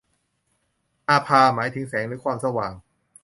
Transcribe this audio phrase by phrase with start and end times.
[1.09, 2.71] อาภา หมายถึงแสงหรือความสว่าง